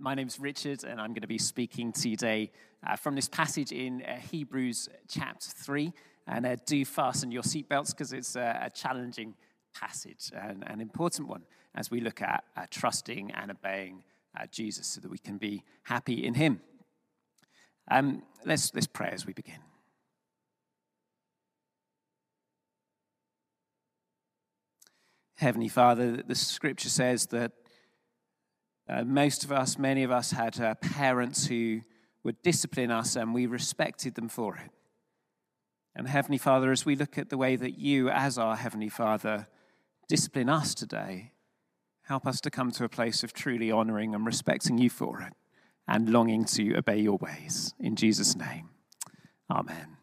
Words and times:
my 0.00 0.14
name 0.14 0.26
is 0.26 0.40
Richard, 0.40 0.82
and 0.82 0.98
I'm 0.98 1.08
going 1.08 1.20
to 1.20 1.28
be 1.28 1.36
speaking 1.36 1.92
today 1.92 2.50
uh, 2.86 2.96
from 2.96 3.14
this 3.14 3.28
passage 3.28 3.70
in 3.70 4.02
uh, 4.02 4.16
Hebrews 4.16 4.88
chapter 5.08 5.50
3. 5.50 5.92
And 6.26 6.46
uh, 6.46 6.56
do 6.64 6.84
fasten 6.86 7.30
your 7.30 7.42
seatbelts 7.42 7.90
because 7.90 8.14
it's 8.14 8.34
a 8.34 8.70
challenging 8.74 9.34
passage 9.74 10.32
and 10.34 10.64
an 10.66 10.80
important 10.80 11.28
one 11.28 11.42
as 11.74 11.90
we 11.90 12.00
look 12.00 12.22
at 12.22 12.44
uh, 12.56 12.64
trusting 12.70 13.30
and 13.32 13.50
obeying 13.50 14.02
uh, 14.38 14.46
Jesus 14.50 14.86
so 14.86 15.00
that 15.02 15.10
we 15.10 15.18
can 15.18 15.36
be 15.36 15.64
happy 15.82 16.24
in 16.24 16.34
Him. 16.34 16.60
Um, 17.90 18.22
let's, 18.46 18.74
let's 18.74 18.86
pray 18.86 19.10
as 19.12 19.26
we 19.26 19.34
begin. 19.34 19.58
Heavenly 25.36 25.68
Father, 25.68 26.22
the 26.22 26.34
scripture 26.34 26.90
says 26.90 27.26
that 27.26 27.52
uh, 28.90 29.04
most 29.04 29.44
of 29.44 29.52
us, 29.52 29.78
many 29.78 30.02
of 30.02 30.10
us, 30.10 30.32
had 30.32 30.60
uh, 30.60 30.74
parents 30.74 31.46
who 31.46 31.80
would 32.24 32.42
discipline 32.42 32.90
us 32.90 33.14
and 33.14 33.32
we 33.32 33.46
respected 33.46 34.14
them 34.16 34.28
for 34.28 34.56
it. 34.56 34.70
And 35.94 36.08
Heavenly 36.08 36.38
Father, 36.38 36.72
as 36.72 36.84
we 36.84 36.96
look 36.96 37.16
at 37.16 37.30
the 37.30 37.38
way 37.38 37.56
that 37.56 37.78
you, 37.78 38.10
as 38.10 38.36
our 38.36 38.56
Heavenly 38.56 38.88
Father, 38.88 39.46
discipline 40.08 40.48
us 40.48 40.74
today, 40.74 41.32
help 42.02 42.26
us 42.26 42.40
to 42.40 42.50
come 42.50 42.72
to 42.72 42.84
a 42.84 42.88
place 42.88 43.22
of 43.22 43.32
truly 43.32 43.70
honoring 43.70 44.14
and 44.14 44.26
respecting 44.26 44.78
you 44.78 44.90
for 44.90 45.20
it 45.20 45.34
and 45.86 46.10
longing 46.10 46.44
to 46.44 46.76
obey 46.76 46.98
your 46.98 47.18
ways. 47.18 47.74
In 47.78 47.96
Jesus' 47.96 48.36
name, 48.36 48.70
Amen. 49.50 49.96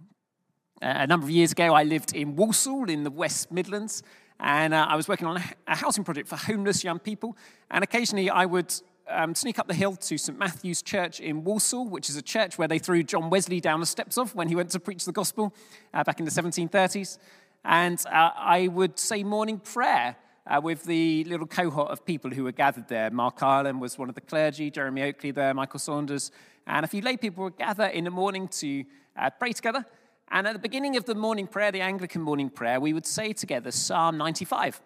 A 0.81 1.08
number 1.08 1.25
of 1.25 1.31
years 1.31 1.53
ago, 1.53 1.73
I 1.73 1.83
lived 1.83 2.13
in 2.13 2.35
Walsall 2.35 2.89
in 2.89 3.03
the 3.03 3.09
West 3.09 3.52
Midlands, 3.52 4.03
and 4.39 4.73
uh, 4.73 4.85
I 4.87 4.95
was 4.95 5.07
working 5.07 5.27
on 5.27 5.41
a 5.67 5.75
housing 5.75 6.03
project 6.03 6.27
for 6.27 6.35
homeless 6.35 6.83
young 6.83 6.99
people. 6.99 7.35
And 7.71 7.83
occasionally, 7.83 8.29
I 8.29 8.45
would 8.45 8.73
um, 9.09 9.33
sneak 9.33 9.59
up 9.59 9.67
the 9.67 9.73
hill 9.73 9.95
to 9.95 10.17
St. 10.17 10.37
Matthew's 10.37 10.81
Church 10.81 11.19
in 11.19 11.43
Walsall, 11.43 11.87
which 11.87 12.09
is 12.09 12.17
a 12.17 12.21
church 12.21 12.57
where 12.57 12.67
they 12.67 12.79
threw 12.79 13.03
John 13.03 13.29
Wesley 13.29 13.59
down 13.59 13.79
the 13.79 13.85
steps 13.85 14.17
of 14.17 14.35
when 14.35 14.47
he 14.47 14.55
went 14.55 14.69
to 14.71 14.79
preach 14.79 15.05
the 15.05 15.11
gospel 15.11 15.53
uh, 15.94 16.03
back 16.03 16.19
in 16.19 16.25
the 16.25 16.31
1730s. 16.31 17.17
And 17.66 18.02
uh, 18.07 18.31
I 18.35 18.67
would 18.67 18.99
say 18.99 19.23
morning 19.23 19.59
prayer 19.59 20.16
uh, 20.45 20.61
with 20.61 20.83
the 20.83 21.23
little 21.25 21.47
cohort 21.47 21.89
of 21.89 22.05
people 22.05 22.31
who 22.31 22.44
were 22.44 22.51
gathered 22.51 22.88
there. 22.88 23.09
Mark 23.09 23.41
Ireland 23.41 23.81
was 23.81 23.97
one 23.97 24.09
of 24.09 24.16
the 24.16 24.22
clergy, 24.22 24.69
Jeremy 24.72 25.03
Oakley 25.03 25.31
there, 25.31 25.53
Michael 25.53 25.79
Saunders. 25.79 26.31
And 26.66 26.85
a 26.85 26.88
few 26.88 27.01
lay 27.01 27.17
people 27.17 27.45
would 27.45 27.57
gather 27.57 27.85
in 27.85 28.03
the 28.03 28.11
morning 28.11 28.47
to 28.49 28.85
uh, 29.17 29.29
pray 29.31 29.53
together. 29.53 29.85
And 30.30 30.45
at 30.45 30.53
the 30.53 30.59
beginning 30.59 30.97
of 30.97 31.06
the 31.06 31.16
morning 31.16 31.47
prayer, 31.47 31.72
the 31.72 31.81
Anglican 31.81 32.22
morning 32.22 32.50
prayer, 32.50 32.80
we 32.80 32.94
would 32.94 33.06
say 33.06 33.33
together 33.33 33.72
Psalm 33.72 34.17
95. 34.17 34.81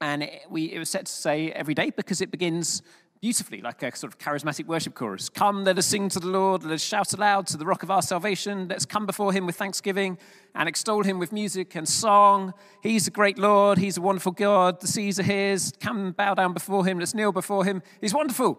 And 0.00 0.22
it, 0.22 0.42
we, 0.48 0.72
it 0.72 0.78
was 0.78 0.88
set 0.88 1.06
to 1.06 1.12
say 1.12 1.52
every 1.52 1.74
day 1.74 1.90
because 1.90 2.20
it 2.20 2.30
begins 2.30 2.82
beautifully, 3.20 3.60
like 3.60 3.80
a 3.84 3.94
sort 3.94 4.12
of 4.12 4.18
charismatic 4.18 4.66
worship 4.66 4.94
chorus. 4.94 5.28
Come, 5.28 5.62
let 5.62 5.78
us 5.78 5.86
sing 5.86 6.08
to 6.08 6.18
the 6.18 6.26
Lord, 6.26 6.64
let 6.64 6.72
us 6.72 6.82
shout 6.82 7.12
aloud 7.12 7.46
to 7.48 7.56
the 7.56 7.64
rock 7.64 7.84
of 7.84 7.90
our 7.90 8.02
salvation. 8.02 8.66
Let's 8.66 8.84
come 8.84 9.06
before 9.06 9.32
him 9.32 9.46
with 9.46 9.54
thanksgiving 9.54 10.18
and 10.56 10.68
extol 10.68 11.04
him 11.04 11.20
with 11.20 11.32
music 11.32 11.76
and 11.76 11.88
song. 11.88 12.52
He's 12.82 13.06
a 13.06 13.12
great 13.12 13.38
Lord, 13.38 13.78
he's 13.78 13.96
a 13.96 14.00
wonderful 14.00 14.32
God. 14.32 14.80
The 14.80 14.88
seas 14.88 15.20
are 15.20 15.22
his. 15.22 15.72
Come 15.78 16.10
bow 16.10 16.34
down 16.34 16.52
before 16.52 16.84
him, 16.84 16.98
let's 16.98 17.14
kneel 17.14 17.30
before 17.30 17.64
him. 17.64 17.80
He's 18.00 18.12
wonderful. 18.12 18.58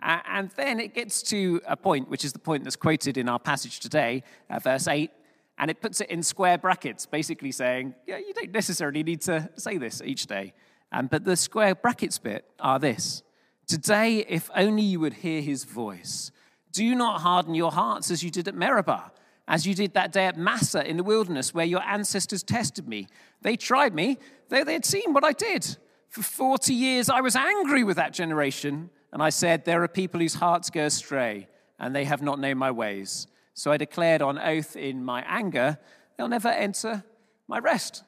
And 0.00 0.50
then 0.56 0.78
it 0.78 0.92
gets 0.92 1.22
to 1.22 1.62
a 1.66 1.76
point, 1.76 2.10
which 2.10 2.22
is 2.22 2.34
the 2.34 2.38
point 2.38 2.64
that's 2.64 2.76
quoted 2.76 3.16
in 3.16 3.30
our 3.30 3.38
passage 3.38 3.80
today, 3.80 4.22
uh, 4.50 4.58
verse 4.58 4.86
8, 4.88 5.10
and 5.58 5.70
it 5.70 5.80
puts 5.80 6.00
it 6.00 6.10
in 6.10 6.22
square 6.22 6.58
brackets, 6.58 7.06
basically 7.06 7.52
saying, 7.52 7.94
yeah, 8.06 8.18
you 8.18 8.34
don't 8.34 8.52
necessarily 8.52 9.02
need 9.02 9.22
to 9.22 9.48
say 9.56 9.78
this 9.78 10.02
each 10.04 10.26
day. 10.26 10.52
Um, 10.92 11.06
but 11.06 11.24
the 11.24 11.36
square 11.36 11.74
brackets 11.74 12.18
bit 12.18 12.44
are 12.60 12.78
this 12.78 13.22
Today, 13.66 14.24
if 14.28 14.48
only 14.54 14.82
you 14.82 15.00
would 15.00 15.14
hear 15.14 15.40
his 15.40 15.64
voice. 15.64 16.30
Do 16.70 16.94
not 16.94 17.22
harden 17.22 17.54
your 17.54 17.72
hearts 17.72 18.10
as 18.12 18.22
you 18.22 18.30
did 18.30 18.46
at 18.46 18.54
Meribah, 18.54 19.10
as 19.48 19.66
you 19.66 19.74
did 19.74 19.94
that 19.94 20.12
day 20.12 20.26
at 20.26 20.36
Massah 20.36 20.88
in 20.88 20.96
the 20.96 21.02
wilderness, 21.02 21.52
where 21.52 21.64
your 21.64 21.82
ancestors 21.82 22.44
tested 22.44 22.86
me. 22.86 23.08
They 23.42 23.56
tried 23.56 23.92
me, 23.92 24.18
though 24.50 24.62
they 24.62 24.74
had 24.74 24.84
seen 24.84 25.12
what 25.12 25.24
I 25.24 25.32
did. 25.32 25.78
For 26.08 26.22
40 26.22 26.74
years, 26.74 27.08
I 27.08 27.20
was 27.20 27.34
angry 27.34 27.82
with 27.82 27.96
that 27.96 28.12
generation, 28.12 28.90
and 29.12 29.20
I 29.20 29.30
said, 29.30 29.64
There 29.64 29.82
are 29.82 29.88
people 29.88 30.20
whose 30.20 30.34
hearts 30.34 30.70
go 30.70 30.84
astray, 30.84 31.48
and 31.80 31.94
they 31.94 32.04
have 32.04 32.22
not 32.22 32.38
known 32.38 32.58
my 32.58 32.70
ways. 32.70 33.26
So 33.56 33.72
I 33.72 33.78
declared 33.78 34.22
on 34.22 34.38
oath 34.38 34.76
in 34.76 35.04
my 35.04 35.22
anger, 35.26 35.78
They'll 36.16 36.28
never 36.28 36.48
enter 36.48 37.04
my 37.48 37.58
rest. 37.58 38.02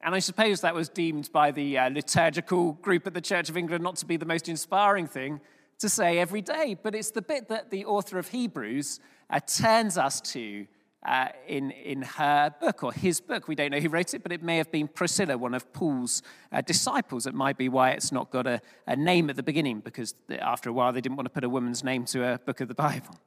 And 0.00 0.14
I 0.14 0.18
suppose 0.18 0.60
that 0.60 0.74
was 0.74 0.88
deemed 0.88 1.30
by 1.32 1.50
the 1.50 1.78
uh, 1.78 1.90
liturgical 1.90 2.72
group 2.72 3.06
at 3.06 3.14
the 3.14 3.20
Church 3.20 3.48
of 3.48 3.56
England 3.56 3.82
not 3.82 3.96
to 3.96 4.06
be 4.06 4.16
the 4.16 4.26
most 4.26 4.48
inspiring 4.48 5.06
thing 5.06 5.40
to 5.78 5.88
say 5.88 6.18
every 6.18 6.42
day. 6.42 6.76
But 6.80 6.94
it's 6.94 7.10
the 7.10 7.22
bit 7.22 7.48
that 7.48 7.70
the 7.70 7.84
author 7.84 8.18
of 8.18 8.28
Hebrews 8.28 9.00
uh, 9.30 9.40
turns 9.40 9.96
us 9.96 10.20
to 10.32 10.66
uh, 11.06 11.28
in, 11.46 11.70
in 11.70 12.02
her 12.02 12.52
book 12.60 12.82
or 12.82 12.92
his 12.92 13.20
book. 13.20 13.46
We 13.46 13.54
don't 13.54 13.70
know 13.70 13.80
who 13.80 13.88
wrote 13.88 14.12
it, 14.12 14.22
but 14.22 14.32
it 14.32 14.42
may 14.42 14.56
have 14.56 14.72
been 14.72 14.88
Priscilla, 14.88 15.38
one 15.38 15.54
of 15.54 15.72
Paul's 15.72 16.22
uh, 16.52 16.62
disciples. 16.62 17.26
It 17.26 17.34
might 17.34 17.56
be 17.56 17.68
why 17.68 17.90
it's 17.90 18.10
not 18.10 18.30
got 18.30 18.46
a, 18.46 18.60
a, 18.86 18.96
name 18.96 19.30
at 19.30 19.36
the 19.36 19.42
beginning, 19.42 19.80
because 19.80 20.14
after 20.40 20.68
a 20.68 20.72
while 20.72 20.92
they 20.92 21.00
didn't 21.00 21.16
want 21.16 21.26
to 21.26 21.32
put 21.32 21.44
a 21.44 21.48
woman's 21.48 21.84
name 21.84 22.04
to 22.06 22.34
a 22.34 22.38
book 22.38 22.60
of 22.60 22.66
the 22.66 22.74
Bible, 22.74 23.20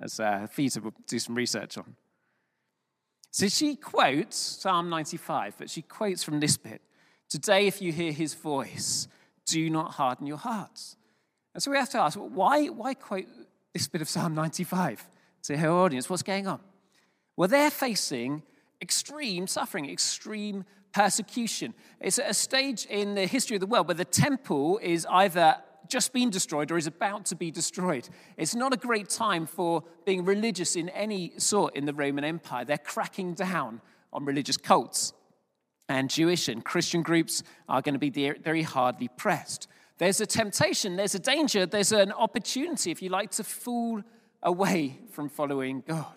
as 0.00 0.20
uh, 0.20 0.46
feasible 0.50 0.90
to 0.92 1.02
do 1.06 1.18
some 1.18 1.34
research 1.34 1.76
on. 1.78 1.96
So 3.30 3.48
she 3.48 3.76
quotes 3.76 4.36
Psalm 4.36 4.88
95, 4.90 5.54
but 5.58 5.70
she 5.70 5.82
quotes 5.82 6.22
from 6.22 6.40
this 6.40 6.56
bit 6.56 6.82
Today, 7.28 7.68
if 7.68 7.80
you 7.80 7.92
hear 7.92 8.10
his 8.10 8.34
voice, 8.34 9.06
do 9.46 9.70
not 9.70 9.92
harden 9.92 10.26
your 10.26 10.36
hearts. 10.36 10.96
And 11.54 11.62
so 11.62 11.70
we 11.70 11.76
have 11.76 11.90
to 11.90 11.98
ask, 11.98 12.18
why, 12.18 12.66
why 12.66 12.94
quote 12.94 13.26
this 13.72 13.86
bit 13.86 14.02
of 14.02 14.08
Psalm 14.08 14.34
95 14.34 15.08
to 15.44 15.56
her 15.56 15.70
audience? 15.70 16.10
What's 16.10 16.24
going 16.24 16.48
on? 16.48 16.58
Well, 17.36 17.46
they're 17.46 17.70
facing 17.70 18.42
extreme 18.82 19.46
suffering, 19.46 19.88
extreme 19.88 20.64
persecution. 20.92 21.74
It's 22.00 22.18
at 22.18 22.30
a 22.30 22.34
stage 22.34 22.86
in 22.86 23.14
the 23.14 23.26
history 23.26 23.56
of 23.56 23.60
the 23.60 23.66
world 23.66 23.86
where 23.86 23.94
the 23.94 24.04
temple 24.04 24.80
is 24.82 25.06
either 25.08 25.56
just 25.90 26.12
been 26.12 26.30
destroyed 26.30 26.70
or 26.70 26.78
is 26.78 26.86
about 26.86 27.26
to 27.26 27.36
be 27.36 27.50
destroyed. 27.50 28.08
It's 28.36 28.54
not 28.54 28.72
a 28.72 28.76
great 28.76 29.08
time 29.08 29.46
for 29.46 29.84
being 30.06 30.24
religious 30.24 30.76
in 30.76 30.88
any 30.90 31.32
sort 31.36 31.76
in 31.76 31.84
the 31.84 31.92
Roman 31.92 32.24
Empire. 32.24 32.64
They're 32.64 32.78
cracking 32.78 33.34
down 33.34 33.80
on 34.12 34.24
religious 34.24 34.56
cults. 34.56 35.12
And 35.88 36.08
Jewish 36.08 36.48
and 36.48 36.64
Christian 36.64 37.02
groups 37.02 37.42
are 37.68 37.82
going 37.82 37.94
to 37.94 37.98
be 37.98 38.10
very 38.10 38.62
hardly 38.62 39.08
pressed. 39.08 39.66
There's 39.98 40.20
a 40.20 40.26
temptation, 40.26 40.96
there's 40.96 41.14
a 41.14 41.18
danger, 41.18 41.66
there's 41.66 41.92
an 41.92 42.12
opportunity, 42.12 42.90
if 42.90 43.02
you 43.02 43.10
like, 43.10 43.32
to 43.32 43.44
fall 43.44 44.00
away 44.42 44.98
from 45.10 45.28
following 45.28 45.82
God. 45.86 46.14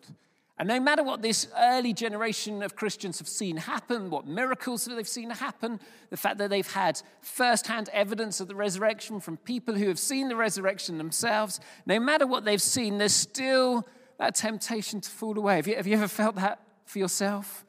And 0.60 0.68
no 0.68 0.80
matter 0.80 1.04
what 1.04 1.24
this 1.24 1.48
early 1.58 1.94
generation 1.94 2.62
of 2.62 2.76
Christians 2.76 3.18
have 3.18 3.28
seen 3.28 3.58
happen, 3.58 4.12
what 4.12 4.28
miracles 4.28 4.86
that 4.86 4.96
they've 4.96 5.08
seen 5.08 5.32
happen, 5.32 5.80
the 6.12 6.18
fact 6.18 6.38
that 6.38 6.52
they've 6.52 6.72
had 6.72 7.02
firsthand 7.22 7.90
evidence 7.92 8.40
of 8.40 8.48
the 8.48 8.56
resurrection 8.56 9.20
from 9.20 9.38
people 9.38 9.74
who 9.74 9.88
have 9.88 9.98
seen 9.98 10.30
the 10.30 10.36
resurrection 10.36 11.00
themselves, 11.00 11.60
no 11.88 12.00
matter 12.00 12.28
what 12.28 12.46
they've 12.46 12.62
seen, 12.62 13.00
there's 13.00 13.16
still 13.16 13.88
that 14.20 14.36
temptation 14.36 15.02
to 15.02 15.10
fall 15.10 15.38
away. 15.38 15.56
Have 15.56 15.68
you, 15.68 15.76
have 15.76 15.88
you 15.88 15.96
ever 15.96 16.08
felt 16.08 16.36
that 16.36 16.60
for 16.86 17.00
yourself? 17.00 17.66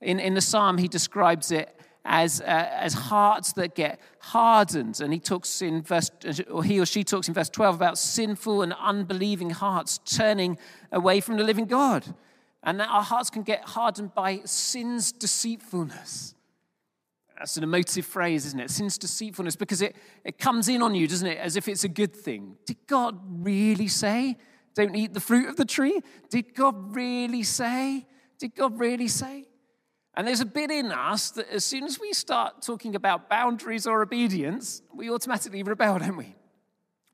In, 0.00 0.18
in 0.18 0.34
the 0.34 0.40
psalm, 0.40 0.78
he 0.78 0.88
describes 0.88 1.52
it 1.52 1.80
as, 2.04 2.40
uh, 2.40 2.44
as 2.44 2.94
hearts 2.94 3.52
that 3.54 3.76
get 3.76 4.00
hardened. 4.18 5.00
And 5.00 5.12
he 5.12 5.20
talks 5.20 5.62
in 5.62 5.82
verse, 5.82 6.10
or 6.50 6.64
he 6.64 6.80
or 6.80 6.86
she 6.86 7.04
talks 7.04 7.28
in 7.28 7.34
verse 7.34 7.48
12 7.48 7.76
about 7.76 7.96
sinful 7.96 8.62
and 8.62 8.74
unbelieving 8.74 9.50
hearts 9.50 9.98
turning 9.98 10.58
away 10.90 11.20
from 11.20 11.36
the 11.36 11.44
living 11.44 11.66
God. 11.66 12.04
And 12.64 12.80
that 12.80 12.88
our 12.88 13.02
hearts 13.02 13.30
can 13.30 13.42
get 13.42 13.62
hardened 13.62 14.14
by 14.14 14.40
sin's 14.44 15.12
deceitfulness. 15.12 16.34
That's 17.38 17.56
an 17.56 17.62
emotive 17.64 18.06
phrase, 18.06 18.46
isn't 18.46 18.60
it? 18.60 18.70
Sin's 18.70 18.96
deceitfulness, 18.96 19.56
because 19.56 19.82
it, 19.82 19.96
it 20.24 20.38
comes 20.38 20.68
in 20.68 20.82
on 20.82 20.94
you, 20.94 21.06
doesn't 21.06 21.26
it, 21.26 21.38
as 21.38 21.56
if 21.56 21.68
it's 21.68 21.84
a 21.84 21.88
good 21.88 22.16
thing. 22.16 22.56
Did 22.64 22.78
God 22.86 23.18
really 23.44 23.88
say, 23.88 24.36
don't 24.74 24.94
eat 24.94 25.12
the 25.14 25.20
fruit 25.20 25.48
of 25.48 25.56
the 25.56 25.64
tree? 25.64 26.00
Did 26.30 26.54
God 26.54 26.96
really 26.96 27.42
say? 27.42 28.06
Did 28.38 28.54
God 28.54 28.78
really 28.78 29.08
say? 29.08 29.44
And 30.16 30.26
there's 30.26 30.40
a 30.40 30.46
bit 30.46 30.70
in 30.70 30.92
us 30.92 31.32
that 31.32 31.50
as 31.50 31.64
soon 31.64 31.84
as 31.84 31.98
we 32.00 32.12
start 32.12 32.62
talking 32.62 32.94
about 32.94 33.28
boundaries 33.28 33.86
or 33.86 34.00
obedience, 34.00 34.80
we 34.94 35.10
automatically 35.10 35.62
rebel, 35.62 35.98
don't 35.98 36.16
we? 36.16 36.36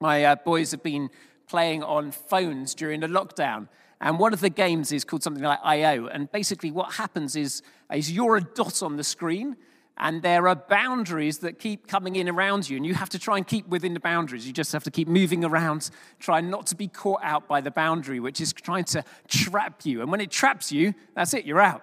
My 0.01 0.25
uh, 0.25 0.37
boys 0.37 0.71
have 0.71 0.83
been 0.83 1.11
playing 1.49 1.83
on 1.83 2.13
phones 2.13 2.75
during 2.75 3.01
the 3.01 3.07
lockdown. 3.07 3.69
And 4.01 4.19
one 4.19 4.33
of 4.33 4.41
the 4.41 4.51
games 4.51 4.93
is 4.93 5.05
called 5.05 5.23
something 5.23 5.43
like 5.43 5.59
IO. 5.63 6.07
And 6.07 6.31
basically, 6.33 6.71
what 6.71 6.95
happens 6.95 7.37
is, 7.37 7.63
is 7.93 8.11
you're 8.11 8.37
a 8.37 8.41
dot 8.41 8.83
on 8.83 8.97
the 8.97 9.05
screen, 9.05 9.57
and 9.99 10.23
there 10.23 10.49
are 10.49 10.57
boundaries 10.57 11.39
that 11.39 11.59
keep 11.59 11.87
coming 11.87 12.17
in 12.17 12.27
around 12.27 12.71
you, 12.71 12.79
and 12.79 12.87
you 12.87 12.95
have 12.95 13.11
to 13.11 13.19
try 13.19 13.37
and 13.37 13.47
keep 13.47 13.69
within 13.69 13.93
the 13.93 14.01
boundaries. 14.01 14.47
You 14.47 14.55
just 14.55 14.73
have 14.73 14.85
to 14.85 14.91
keep 14.91 15.07
moving 15.07 15.45
around, 15.45 15.91
trying 16.19 16.49
not 16.49 16.67
to 16.69 16.75
be 16.75 16.89
caught 16.89 17.21
out 17.23 17.47
by 17.47 17.61
the 17.61 17.71
boundary, 17.71 18.21
which 18.21 18.41
is 18.41 18.55
trying 18.55 18.85
to 18.85 19.05
trap 19.29 19.85
you. 19.85 20.01
And 20.01 20.11
when 20.11 20.23
it 20.23 20.31
traps 20.31 20.73
you, 20.73 20.95
that's 21.15 21.35
it, 21.35 21.45
you're 21.45 21.61
out. 21.61 21.83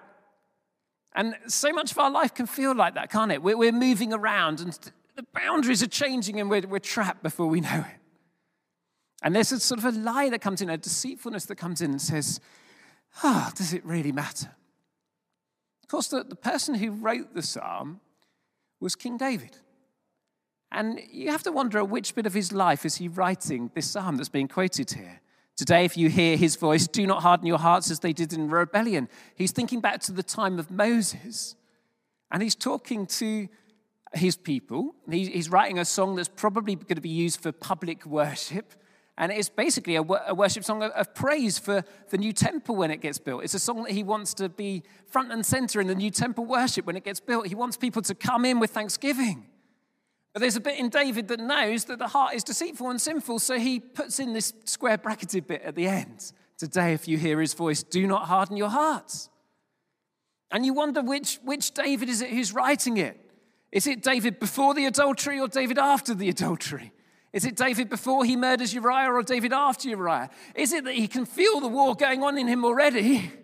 And 1.14 1.36
so 1.46 1.72
much 1.72 1.92
of 1.92 1.98
our 1.98 2.10
life 2.10 2.34
can 2.34 2.46
feel 2.46 2.74
like 2.74 2.94
that, 2.94 3.10
can't 3.10 3.30
it? 3.30 3.42
We're, 3.42 3.72
moving 3.72 4.12
around 4.12 4.60
and 4.60 4.76
the 5.16 5.24
boundaries 5.34 5.82
are 5.82 5.88
changing 5.88 6.40
and 6.40 6.50
we're, 6.50 6.66
we're 6.66 6.78
trapped 6.78 7.22
before 7.22 7.46
we 7.46 7.60
know 7.60 7.84
it. 7.88 8.00
And 9.22 9.34
there's 9.34 9.52
a 9.52 9.60
sort 9.60 9.78
of 9.78 9.84
a 9.84 9.98
lie 9.98 10.30
that 10.30 10.40
comes 10.40 10.62
in, 10.62 10.70
a 10.70 10.76
deceitfulness 10.76 11.46
that 11.46 11.56
comes 11.56 11.80
in 11.80 11.90
and 11.90 12.00
says, 12.00 12.40
Ah, 13.22 13.48
oh, 13.48 13.52
does 13.56 13.72
it 13.72 13.84
really 13.84 14.12
matter? 14.12 14.54
Of 15.82 15.88
course, 15.88 16.08
the, 16.08 16.22
the 16.22 16.36
person 16.36 16.74
who 16.74 16.90
wrote 16.90 17.34
the 17.34 17.42
psalm 17.42 18.00
was 18.80 18.94
King 18.94 19.16
David. 19.16 19.56
And 20.70 21.00
you 21.10 21.30
have 21.30 21.42
to 21.44 21.52
wonder 21.52 21.78
at 21.78 21.88
which 21.88 22.14
bit 22.14 22.26
of 22.26 22.34
his 22.34 22.52
life 22.52 22.84
is 22.84 22.96
he 22.96 23.08
writing 23.08 23.70
this 23.74 23.90
psalm 23.90 24.16
that's 24.16 24.28
being 24.28 24.48
quoted 24.48 24.90
here. 24.90 25.20
Today, 25.56 25.84
if 25.84 25.96
you 25.96 26.08
hear 26.08 26.36
his 26.36 26.54
voice, 26.54 26.86
do 26.86 27.06
not 27.06 27.22
harden 27.22 27.46
your 27.46 27.58
hearts 27.58 27.90
as 27.90 28.00
they 28.00 28.12
did 28.12 28.32
in 28.32 28.48
rebellion. 28.48 29.08
He's 29.34 29.50
thinking 29.50 29.80
back 29.80 30.00
to 30.02 30.12
the 30.12 30.22
time 30.22 30.58
of 30.58 30.70
Moses, 30.70 31.56
and 32.30 32.42
he's 32.42 32.54
talking 32.54 33.06
to 33.06 33.48
his 34.14 34.36
people. 34.36 34.94
He's 35.10 35.50
writing 35.50 35.78
a 35.78 35.84
song 35.84 36.14
that's 36.14 36.28
probably 36.28 36.76
going 36.76 36.94
to 36.94 37.00
be 37.00 37.08
used 37.08 37.40
for 37.40 37.50
public 37.50 38.06
worship. 38.06 38.74
And 39.20 39.32
it's 39.32 39.48
basically 39.48 39.96
a, 39.96 40.02
worship 40.02 40.62
song 40.62 40.84
of 40.84 41.14
praise 41.14 41.58
for 41.58 41.82
the 42.10 42.18
new 42.18 42.32
temple 42.32 42.76
when 42.76 42.92
it 42.92 43.00
gets 43.00 43.18
built. 43.18 43.42
It's 43.42 43.52
a 43.52 43.58
song 43.58 43.82
that 43.82 43.90
he 43.90 44.04
wants 44.04 44.32
to 44.34 44.48
be 44.48 44.84
front 45.08 45.32
and 45.32 45.44
center 45.44 45.80
in 45.80 45.88
the 45.88 45.94
new 45.96 46.12
temple 46.12 46.44
worship 46.44 46.86
when 46.86 46.96
it 46.96 47.02
gets 47.02 47.18
built. 47.18 47.48
He 47.48 47.56
wants 47.56 47.76
people 47.76 48.00
to 48.02 48.14
come 48.14 48.44
in 48.44 48.60
with 48.60 48.70
thanksgiving. 48.70 49.44
But 50.32 50.40
there's 50.40 50.54
a 50.54 50.60
bit 50.60 50.78
in 50.78 50.88
David 50.88 51.26
that 51.28 51.40
knows 51.40 51.86
that 51.86 51.98
the 51.98 52.06
heart 52.06 52.34
is 52.34 52.44
deceitful 52.44 52.90
and 52.90 53.00
sinful, 53.00 53.40
so 53.40 53.58
he 53.58 53.80
puts 53.80 54.20
in 54.20 54.34
this 54.34 54.52
square 54.64 54.96
bracketed 54.96 55.48
bit 55.48 55.62
at 55.62 55.74
the 55.74 55.88
end. 55.88 56.32
Today, 56.56 56.92
if 56.92 57.08
you 57.08 57.18
hear 57.18 57.40
his 57.40 57.54
voice, 57.54 57.82
do 57.82 58.06
not 58.06 58.28
harden 58.28 58.56
your 58.56 58.70
hearts. 58.70 59.30
And 60.52 60.64
you 60.64 60.74
wonder 60.74 61.02
which, 61.02 61.40
which 61.42 61.72
David 61.72 62.08
is 62.08 62.22
it 62.22 62.30
who's 62.30 62.52
writing 62.52 62.98
it? 62.98 63.18
Is 63.72 63.88
it 63.88 64.00
David 64.00 64.38
before 64.38 64.74
the 64.74 64.86
adultery 64.86 65.40
or 65.40 65.48
David 65.48 65.76
after 65.76 66.14
the 66.14 66.28
adultery? 66.28 66.92
Is 67.32 67.44
it 67.44 67.56
David 67.56 67.88
before 67.88 68.24
he 68.24 68.36
murders 68.36 68.72
Uriah 68.72 69.12
or 69.12 69.22
David 69.22 69.52
after 69.52 69.88
Uriah? 69.88 70.30
Is 70.54 70.72
it 70.72 70.84
that 70.84 70.94
he 70.94 71.06
can 71.08 71.26
feel 71.26 71.60
the 71.60 71.68
war 71.68 71.94
going 71.94 72.22
on 72.22 72.38
in 72.38 72.48
him 72.48 72.64
already? 72.64 73.32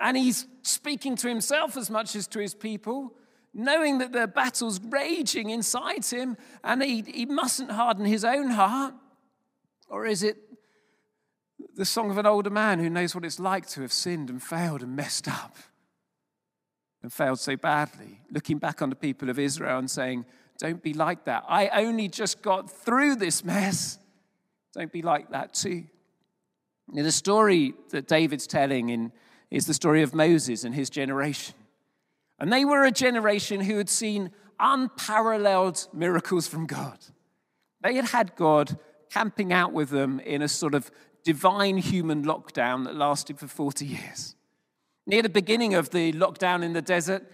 And 0.00 0.16
he's 0.16 0.46
speaking 0.62 1.16
to 1.16 1.28
himself 1.28 1.76
as 1.76 1.90
much 1.90 2.14
as 2.14 2.28
to 2.28 2.38
his 2.38 2.54
people, 2.54 3.16
knowing 3.52 3.98
that 3.98 4.12
the 4.12 4.28
battle's 4.28 4.80
raging 4.80 5.50
inside 5.50 6.04
him 6.04 6.36
and 6.62 6.84
he, 6.84 7.02
he 7.02 7.26
mustn't 7.26 7.72
harden 7.72 8.04
his 8.04 8.24
own 8.24 8.50
heart? 8.50 8.94
Or 9.88 10.06
is 10.06 10.22
it 10.22 10.36
the 11.74 11.84
song 11.84 12.12
of 12.12 12.18
an 12.18 12.26
older 12.26 12.50
man 12.50 12.78
who 12.78 12.88
knows 12.88 13.14
what 13.14 13.24
it's 13.24 13.40
like 13.40 13.66
to 13.70 13.80
have 13.80 13.92
sinned 13.92 14.30
and 14.30 14.40
failed 14.40 14.82
and 14.82 14.94
messed 14.94 15.26
up 15.26 15.56
and 17.02 17.12
failed 17.12 17.40
so 17.40 17.56
badly, 17.56 18.20
looking 18.30 18.58
back 18.58 18.82
on 18.82 18.90
the 18.90 18.96
people 18.96 19.30
of 19.30 19.38
Israel 19.38 19.78
and 19.78 19.90
saying, 19.90 20.24
don't 20.58 20.82
be 20.82 20.92
like 20.92 21.24
that. 21.24 21.44
I 21.48 21.68
only 21.68 22.08
just 22.08 22.42
got 22.42 22.70
through 22.70 23.16
this 23.16 23.44
mess. 23.44 23.98
Don't 24.74 24.92
be 24.92 25.02
like 25.02 25.30
that 25.30 25.54
too. 25.54 25.84
Now, 26.90 27.02
the 27.02 27.12
story 27.12 27.74
that 27.90 28.08
David's 28.08 28.46
telling 28.46 28.88
in, 28.88 29.12
is 29.50 29.66
the 29.66 29.74
story 29.74 30.02
of 30.02 30.14
Moses 30.14 30.64
and 30.64 30.74
his 30.74 30.90
generation. 30.90 31.54
And 32.38 32.52
they 32.52 32.64
were 32.64 32.84
a 32.84 32.90
generation 32.90 33.60
who 33.60 33.76
had 33.76 33.88
seen 33.88 34.30
unparalleled 34.60 35.88
miracles 35.92 36.48
from 36.48 36.66
God. 36.66 36.98
They 37.82 37.94
had 37.94 38.06
had 38.06 38.36
God 38.36 38.78
camping 39.10 39.52
out 39.52 39.72
with 39.72 39.90
them 39.90 40.20
in 40.20 40.42
a 40.42 40.48
sort 40.48 40.74
of 40.74 40.90
divine 41.24 41.78
human 41.78 42.24
lockdown 42.24 42.84
that 42.84 42.96
lasted 42.96 43.38
for 43.38 43.46
40 43.46 43.86
years. 43.86 44.34
Near 45.06 45.22
the 45.22 45.28
beginning 45.28 45.74
of 45.74 45.90
the 45.90 46.12
lockdown 46.12 46.62
in 46.62 46.72
the 46.72 46.82
desert, 46.82 47.24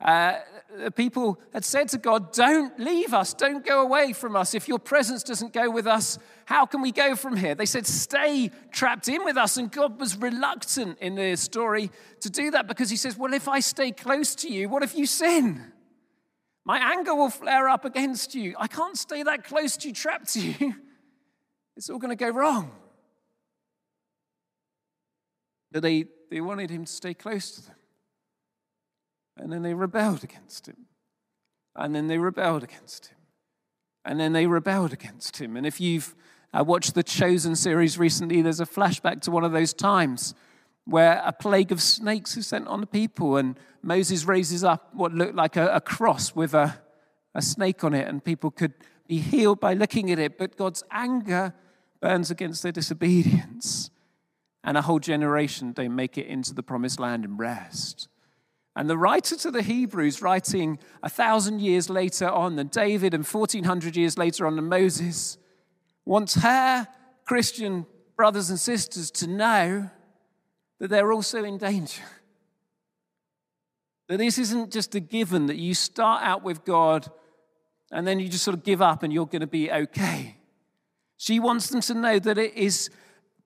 uh, 0.00 0.38
Uh, 0.82 0.90
people 0.90 1.38
had 1.52 1.64
said 1.64 1.88
to 1.88 1.98
God, 1.98 2.32
Don't 2.32 2.78
leave 2.78 3.14
us, 3.14 3.34
don't 3.34 3.64
go 3.64 3.82
away 3.82 4.12
from 4.12 4.34
us. 4.34 4.54
If 4.54 4.68
your 4.68 4.78
presence 4.78 5.22
doesn't 5.22 5.52
go 5.52 5.70
with 5.70 5.86
us, 5.86 6.18
how 6.46 6.66
can 6.66 6.82
we 6.82 6.90
go 6.90 7.14
from 7.14 7.36
here? 7.36 7.54
They 7.54 7.66
said, 7.66 7.86
Stay 7.86 8.50
trapped 8.72 9.08
in 9.08 9.24
with 9.24 9.36
us. 9.36 9.56
And 9.56 9.70
God 9.70 10.00
was 10.00 10.16
reluctant 10.16 10.98
in 10.98 11.14
the 11.14 11.36
story 11.36 11.90
to 12.20 12.30
do 12.30 12.50
that 12.52 12.66
because 12.66 12.90
He 12.90 12.96
says, 12.96 13.16
Well, 13.16 13.34
if 13.34 13.48
I 13.48 13.60
stay 13.60 13.92
close 13.92 14.34
to 14.36 14.48
you, 14.48 14.68
what 14.68 14.82
if 14.82 14.96
you 14.96 15.06
sin? 15.06 15.72
My 16.64 16.78
anger 16.78 17.14
will 17.14 17.30
flare 17.30 17.68
up 17.68 17.84
against 17.84 18.34
you. 18.34 18.54
I 18.58 18.66
can't 18.66 18.96
stay 18.96 19.22
that 19.22 19.44
close 19.44 19.76
to 19.78 19.88
you, 19.88 19.94
trapped 19.94 20.32
to 20.34 20.40
you. 20.40 20.74
It's 21.76 21.90
all 21.90 21.98
going 21.98 22.16
to 22.16 22.24
go 22.24 22.30
wrong. 22.30 22.70
But 25.72 25.82
they, 25.82 26.04
they 26.30 26.40
wanted 26.40 26.70
him 26.70 26.84
to 26.84 26.92
stay 26.92 27.14
close 27.14 27.50
to 27.56 27.66
them. 27.66 27.73
And 29.36 29.52
then 29.52 29.62
they 29.62 29.74
rebelled 29.74 30.24
against 30.24 30.68
him. 30.68 30.86
And 31.76 31.94
then 31.94 32.06
they 32.06 32.18
rebelled 32.18 32.62
against 32.62 33.06
him. 33.06 33.16
And 34.04 34.20
then 34.20 34.32
they 34.32 34.46
rebelled 34.46 34.92
against 34.92 35.40
him. 35.40 35.56
And 35.56 35.66
if 35.66 35.80
you've 35.80 36.14
uh, 36.52 36.62
watched 36.62 36.94
the 36.94 37.02
Chosen 37.02 37.56
series 37.56 37.98
recently, 37.98 38.42
there's 38.42 38.60
a 38.60 38.66
flashback 38.66 39.20
to 39.22 39.30
one 39.30 39.44
of 39.44 39.52
those 39.52 39.72
times 39.72 40.34
where 40.84 41.22
a 41.24 41.32
plague 41.32 41.72
of 41.72 41.80
snakes 41.80 42.36
is 42.36 42.46
sent 42.46 42.68
on 42.68 42.80
the 42.80 42.86
people, 42.86 43.38
and 43.38 43.58
Moses 43.82 44.26
raises 44.26 44.62
up 44.62 44.90
what 44.94 45.12
looked 45.14 45.34
like 45.34 45.56
a, 45.56 45.68
a 45.68 45.80
cross 45.80 46.34
with 46.34 46.52
a, 46.52 46.78
a 47.34 47.40
snake 47.40 47.82
on 47.82 47.94
it, 47.94 48.06
and 48.06 48.22
people 48.22 48.50
could 48.50 48.74
be 49.08 49.18
healed 49.18 49.60
by 49.60 49.72
looking 49.72 50.10
at 50.10 50.18
it. 50.18 50.36
But 50.36 50.56
God's 50.56 50.84
anger 50.90 51.54
burns 52.00 52.30
against 52.30 52.62
their 52.62 52.72
disobedience. 52.72 53.90
And 54.62 54.76
a 54.78 54.82
whole 54.82 54.98
generation 54.98 55.72
don't 55.72 55.94
make 55.94 56.16
it 56.16 56.26
into 56.26 56.54
the 56.54 56.62
promised 56.62 57.00
land 57.00 57.24
and 57.24 57.38
rest. 57.38 58.08
And 58.76 58.90
the 58.90 58.98
writer 58.98 59.36
to 59.36 59.50
the 59.50 59.62
Hebrews, 59.62 60.20
writing 60.20 60.78
a 61.02 61.08
thousand 61.08 61.60
years 61.60 61.88
later 61.88 62.28
on 62.28 62.56
than 62.56 62.68
David 62.68 63.14
and 63.14 63.24
1400 63.24 63.96
years 63.96 64.18
later 64.18 64.46
on 64.46 64.56
than 64.56 64.68
Moses, 64.68 65.38
wants 66.04 66.34
her 66.36 66.88
Christian 67.24 67.86
brothers 68.16 68.50
and 68.50 68.58
sisters 68.58 69.10
to 69.12 69.26
know 69.26 69.90
that 70.80 70.88
they're 70.88 71.12
also 71.12 71.44
in 71.44 71.56
danger. 71.56 72.02
That 74.08 74.18
this 74.18 74.38
isn't 74.38 74.72
just 74.72 74.94
a 74.94 75.00
given 75.00 75.46
that 75.46 75.56
you 75.56 75.72
start 75.74 76.22
out 76.22 76.42
with 76.42 76.64
God 76.64 77.10
and 77.90 78.06
then 78.06 78.18
you 78.18 78.28
just 78.28 78.44
sort 78.44 78.56
of 78.56 78.64
give 78.64 78.82
up 78.82 79.02
and 79.02 79.12
you're 79.12 79.26
going 79.26 79.40
to 79.40 79.46
be 79.46 79.70
okay. 79.70 80.36
She 81.16 81.38
wants 81.38 81.68
them 81.68 81.80
to 81.82 81.94
know 81.94 82.18
that 82.18 82.38
it 82.38 82.54
is 82.54 82.90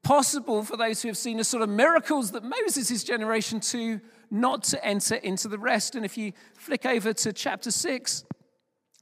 possible 0.09 0.63
for 0.63 0.79
those 0.79 1.03
who 1.03 1.09
have 1.09 1.19
seen 1.19 1.37
the 1.37 1.45
sort 1.45 1.63
of 1.63 1.69
miracles 1.69 2.31
that 2.31 2.43
Moses' 2.43 3.05
generation 3.05 3.61
to 3.61 4.01
not 4.31 4.63
to 4.63 4.83
enter 4.83 5.17
into 5.17 5.49
the 5.49 5.59
rest. 5.59 5.95
And 5.95 6.03
if 6.03 6.17
you 6.17 6.33
flick 6.55 6.87
over 6.87 7.13
to 7.13 7.31
chapter 7.31 7.71
6, 7.71 8.25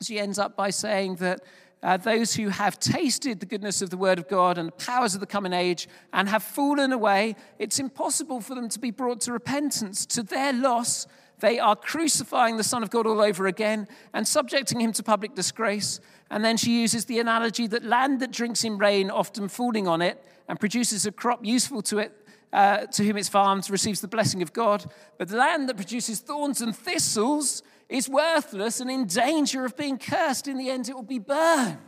she 0.03 0.19
ends 0.19 0.37
up 0.37 0.57
by 0.57 0.71
saying 0.71 1.15
that 1.17 1.43
uh, 1.81 1.97
those 1.97 2.35
who 2.35 2.49
have 2.49 2.81
tasted 2.81 3.39
the 3.39 3.47
goodness 3.47 3.83
of 3.83 3.91
the 3.91 3.97
word 3.97 4.19
of 4.19 4.27
God 4.27 4.59
and 4.59 4.67
the 4.67 4.73
powers 4.73 5.15
of 5.15 5.21
the 5.21 5.29
coming 5.29 5.53
age 5.53 5.89
and 6.13 6.29
have 6.29 6.43
fallen 6.43 6.93
away, 6.93 7.37
it's 7.61 7.79
impossible 7.79 8.41
for 8.41 8.57
them 8.57 8.69
to 8.69 8.81
be 8.81 8.91
brought 8.91 9.21
to 9.21 9.33
repentance. 9.33 10.07
To 10.07 10.25
their 10.25 10.53
loss, 10.53 11.07
they 11.39 11.61
are 11.61 11.77
crucifying 11.77 12.57
the 12.57 12.65
Son 12.65 12.83
of 12.83 12.91
God 12.91 13.07
all 13.07 13.21
over 13.21 13.47
again 13.47 13.87
and 14.13 14.27
subjecting 14.27 14.81
him 14.81 14.91
to 14.95 15.05
public 15.05 15.37
disgrace. 15.37 16.01
And 16.33 16.45
then 16.45 16.57
she 16.57 16.81
uses 16.81 17.05
the 17.05 17.21
analogy 17.21 17.69
that 17.69 17.85
land 17.85 18.19
that 18.19 18.33
drinks 18.33 18.65
in 18.65 18.77
rain, 18.77 19.09
often 19.09 19.47
falling 19.47 19.87
on 19.87 20.03
it, 20.03 20.21
and 20.49 20.61
produces 20.61 21.07
a 21.07 21.13
crop 21.13 21.45
useful 21.45 21.83
to 21.83 21.99
it, 21.99 22.13
uh, 22.53 22.87
to 22.87 23.05
whom 23.05 23.17
it's 23.17 23.29
farmed, 23.29 23.69
receives 23.71 24.01
the 24.01 24.09
blessing 24.09 24.43
of 24.43 24.53
God. 24.53 24.85
But 25.19 25.29
the 25.29 25.37
land 25.37 25.69
that 25.69 25.77
produces 25.77 26.21
thorns 26.21 26.61
and 26.61 26.75
thistles 26.75 27.63
is 27.89 28.09
worthless 28.09 28.81
and 28.81 28.91
in 28.91 29.07
danger 29.07 29.65
of 29.65 29.77
being 29.77 29.99
cursed. 29.99 30.49
In 30.49 30.59
the 30.59 30.71
end, 30.71 30.89
it 30.89 30.95
will 30.95 31.03
be 31.03 31.19
burned. 31.19 31.79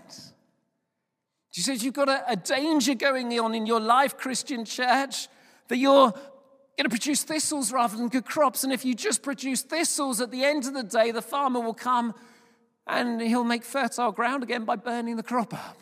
She 1.51 1.63
says 1.63 1.83
you've 1.83 1.95
got 1.95 2.09
a, 2.09 2.33
a 2.33 2.37
danger 2.37 2.95
going 2.95 3.39
on 3.41 3.55
in 3.55 3.67
your 3.67 3.81
life, 3.81 4.17
Christian 4.17 4.65
church, 4.65 5.29
that 5.69 5.77
you're 5.77 6.11
going 6.11 6.85
to 6.85 6.89
produce 6.89 7.25
thistles 7.25 7.73
rather 7.73 7.97
than 7.97 8.09
good 8.09 8.25
crops. 8.25 8.63
And 8.63 8.73
if 8.73 8.85
you 8.85 8.95
just 8.95 9.23
produce 9.23 9.63
thistles, 9.63 10.21
at 10.21 10.31
the 10.31 10.45
end 10.45 10.67
of 10.67 10.75
the 10.75 10.85
day, 10.85 11.11
the 11.11 11.23
farmer 11.23 11.61
will 11.61 11.75
come 11.75 12.15
and 12.87 13.21
he'll 13.21 13.45
make 13.45 13.65
fertile 13.65 14.13
ground 14.13 14.43
again 14.43 14.65
by 14.65 14.77
burning 14.77 15.17
the 15.17 15.23
crop 15.23 15.53
up. 15.53 15.77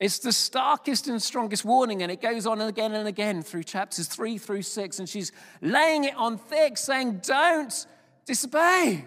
It's 0.00 0.18
the 0.18 0.32
starkest 0.32 1.08
and 1.08 1.22
strongest 1.22 1.62
warning, 1.62 2.02
and 2.02 2.10
it 2.10 2.22
goes 2.22 2.46
on 2.46 2.58
again 2.62 2.94
and 2.94 3.06
again 3.06 3.42
through 3.42 3.64
chapters 3.64 4.06
three 4.08 4.38
through 4.38 4.62
six. 4.62 4.98
And 4.98 5.06
she's 5.06 5.30
laying 5.60 6.04
it 6.04 6.16
on 6.16 6.38
thick, 6.38 6.78
saying, 6.78 7.20
Don't 7.22 7.86
disobey. 8.24 9.04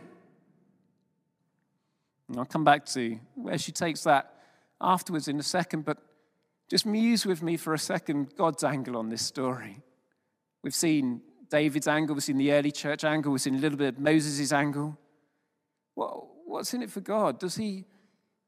And 2.30 2.38
I'll 2.38 2.46
come 2.46 2.64
back 2.64 2.86
to 2.88 3.20
where 3.34 3.58
she 3.58 3.72
takes 3.72 4.04
that 4.04 4.34
afterwards 4.80 5.28
in 5.28 5.40
a 5.40 5.44
second, 5.44 5.84
but 5.84 5.98
just 6.70 6.86
muse 6.86 7.26
with 7.26 7.42
me 7.42 7.58
for 7.58 7.74
a 7.74 7.80
second 7.80 8.36
God's 8.38 8.64
angle 8.64 8.96
on 8.96 9.10
this 9.10 9.26
story. 9.26 9.82
We've 10.64 10.76
seen 10.76 11.22
David's 11.50 11.88
angle, 11.88 12.16
we've 12.16 12.24
seen 12.24 12.38
the 12.38 12.52
early 12.54 12.72
church 12.72 13.04
angle, 13.04 13.32
we've 13.32 13.42
seen 13.42 13.56
a 13.56 13.60
little 13.60 13.78
bit 13.78 13.96
of 13.96 14.00
Moses' 14.00 14.52
angle. 14.52 14.98
What, 15.96 16.26
what's 16.46 16.74
in 16.74 16.82
it 16.82 16.92
for 16.92 17.02
God? 17.02 17.40
Does 17.40 17.56
he, 17.56 17.86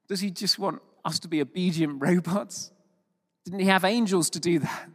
does 0.08 0.20
he 0.20 0.30
just 0.30 0.58
want 0.58 0.80
us 1.06 1.18
to 1.20 1.28
be 1.28 1.40
obedient 1.40 2.00
robots? 2.00 2.72
Didn't 3.44 3.60
he 3.60 3.66
have 3.66 3.84
angels 3.84 4.28
to 4.30 4.40
do 4.40 4.58
that? 4.58 4.88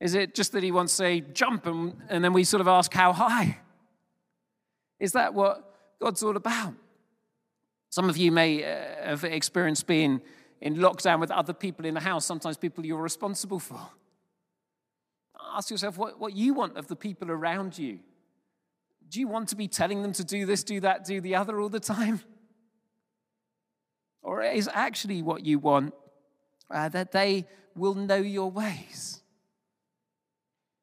Is 0.00 0.14
it 0.14 0.34
just 0.34 0.52
that 0.52 0.62
he 0.62 0.72
wants 0.72 0.92
to 0.92 0.96
say, 0.96 1.20
jump, 1.20 1.66
and, 1.66 1.94
and 2.08 2.24
then 2.24 2.32
we 2.32 2.44
sort 2.44 2.60
of 2.60 2.68
ask, 2.68 2.92
how 2.92 3.12
high? 3.12 3.58
Is 5.00 5.12
that 5.12 5.34
what 5.34 5.64
God's 6.00 6.22
all 6.22 6.36
about? 6.36 6.74
Some 7.90 8.08
of 8.08 8.16
you 8.16 8.30
may 8.30 8.62
uh, 8.62 9.06
have 9.06 9.24
experienced 9.24 9.86
being 9.86 10.20
in 10.60 10.76
lockdown 10.76 11.20
with 11.20 11.30
other 11.30 11.52
people 11.52 11.86
in 11.86 11.94
the 11.94 12.00
house, 12.00 12.26
sometimes 12.26 12.56
people 12.56 12.84
you're 12.84 13.00
responsible 13.00 13.58
for. 13.58 13.80
Ask 15.54 15.70
yourself 15.70 15.96
what, 15.96 16.18
what 16.18 16.34
you 16.34 16.54
want 16.54 16.76
of 16.76 16.88
the 16.88 16.96
people 16.96 17.30
around 17.30 17.78
you. 17.78 18.00
Do 19.08 19.20
you 19.20 19.28
want 19.28 19.48
to 19.48 19.56
be 19.56 19.68
telling 19.68 20.02
them 20.02 20.12
to 20.14 20.24
do 20.24 20.44
this, 20.44 20.62
do 20.62 20.80
that, 20.80 21.04
do 21.04 21.20
the 21.20 21.36
other 21.36 21.60
all 21.60 21.68
the 21.68 21.80
time? 21.80 22.20
Or 24.22 24.42
is 24.42 24.68
actually 24.72 25.22
what 25.22 25.44
you 25.44 25.58
want 25.58 25.94
uh, 26.70 26.88
that 26.90 27.12
they 27.12 27.46
will 27.74 27.94
know 27.94 28.16
your 28.16 28.50
ways 28.50 29.22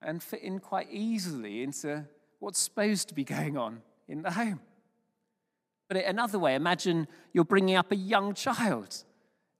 and 0.01 0.21
fit 0.21 0.41
in 0.41 0.59
quite 0.59 0.87
easily 0.89 1.63
into 1.63 2.05
what's 2.39 2.59
supposed 2.59 3.07
to 3.09 3.13
be 3.13 3.23
going 3.23 3.57
on 3.57 3.81
in 4.07 4.21
the 4.21 4.31
home? 4.31 4.61
But 5.87 5.97
another 5.97 6.39
way, 6.39 6.55
imagine 6.55 7.07
you're 7.33 7.45
bringing 7.45 7.75
up 7.75 7.91
a 7.91 7.95
young 7.95 8.33
child 8.33 9.03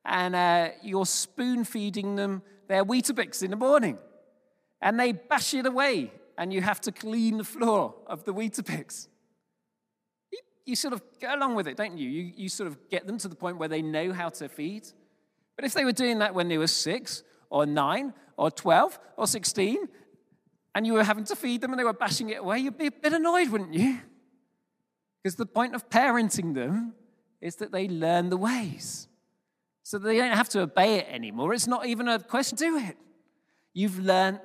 and 0.04 0.36
uh, 0.36 0.70
you're 0.82 1.06
spoon 1.06 1.64
feeding 1.64 2.16
them 2.16 2.42
their 2.68 2.84
Weetabix 2.84 3.44
in 3.44 3.52
the 3.52 3.58
morning 3.58 3.98
and 4.82 5.00
they 5.00 5.12
bash 5.12 5.54
it 5.54 5.66
away 5.66 6.12
and 6.38 6.54
you 6.54 6.62
have 6.62 6.82
to 6.82 6.92
clean 6.92 7.38
the 7.38 7.44
floor 7.44 7.96
of 8.08 8.24
the 8.26 8.34
Weetabix. 8.34 9.08
You, 10.66 10.76
sort 10.76 10.94
of 10.94 11.04
go 11.22 11.34
along 11.34 11.56
with 11.56 11.68
it, 11.68 11.78
don't 11.78 11.98
you? 11.98 12.10
you? 12.10 12.34
You 12.36 12.50
sort 12.50 12.68
of 12.68 12.90
get 12.90 13.06
them 13.06 13.18
to 13.20 13.28
the 13.28 13.36
point 13.36 13.58
where 13.58 13.70
they 13.70 13.82
know 13.82 14.12
how 14.14 14.30
to 14.30 14.50
feed. 14.50 14.88
But 15.56 15.66
if 15.66 15.74
they 15.74 15.86
were 15.86 15.92
doing 15.92 16.20
that 16.20 16.34
when 16.34 16.48
they 16.48 16.58
were 16.58 16.68
six 16.68 17.24
or 17.50 17.66
nine 17.66 18.14
or 18.38 18.52
12 18.52 19.00
or 19.18 19.28
16 19.28 19.88
and 20.74 20.86
you 20.86 20.94
were 20.94 21.04
having 21.04 21.24
to 21.26 21.36
feed 21.36 21.62
them 21.62 21.72
and 21.72 21.80
they 21.80 21.84
were 21.84 21.94
bashing 21.94 22.30
it 22.30 22.40
away, 22.40 22.60
you'd 22.60 22.78
be 22.78 22.88
a 22.88 22.92
bit 22.92 23.14
annoyed, 23.14 23.50
wouldn't 23.50 23.74
you? 23.74 24.00
Because 25.24 25.36
the 25.36 25.46
point 25.46 25.76
of 25.76 25.90
parenting 25.90 26.54
them 26.54 26.94
is 27.42 27.56
that 27.58 27.72
they 27.72 27.88
learn 27.88 28.30
the 28.30 28.38
ways. 28.38 29.08
So 29.84 30.00
they 30.00 30.18
don't 30.18 30.36
have 30.36 30.50
to 30.50 30.62
obey 30.62 30.96
it 30.96 31.08
anymore. 31.10 31.54
It's 31.54 31.68
not 31.68 31.86
even 31.86 32.08
a 32.08 32.20
question 32.20 32.58
do 32.58 32.78
it. 32.78 32.98
You've 33.74 34.00
learned 34.00 34.40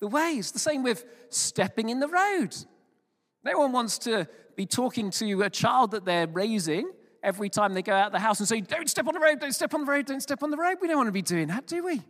the 0.00 0.06
ways. 0.06 0.52
The 0.52 0.58
same 0.58 0.82
with 0.82 1.04
stepping 1.30 1.88
in 1.88 2.00
the 2.00 2.08
road. 2.08 2.54
No 3.44 3.58
one 3.58 3.72
wants 3.72 3.98
to 3.98 4.26
be 4.56 4.66
talking 4.66 5.10
to 5.10 5.42
a 5.42 5.50
child 5.50 5.90
that 5.92 6.04
they're 6.04 6.26
raising 6.26 6.90
every 7.22 7.48
time 7.48 7.74
they 7.74 7.82
go 7.82 7.94
out 7.94 8.12
the 8.12 8.18
house 8.18 8.40
and 8.40 8.48
say, 8.48 8.60
Don't 8.60 8.88
step 8.88 9.06
on 9.06 9.14
the 9.14 9.20
road, 9.20 9.40
don't 9.40 9.52
step 9.52 9.74
on 9.74 9.84
the 9.84 9.90
road, 9.90 10.06
don't 10.06 10.22
step 10.22 10.42
on 10.42 10.50
the 10.50 10.56
road. 10.56 10.78
We 10.80 10.88
don't 10.88 10.96
want 10.96 11.08
to 11.08 11.12
be 11.12 11.22
doing 11.22 11.48
that, 11.48 11.66
do 11.66 11.84
we? 11.84 12.02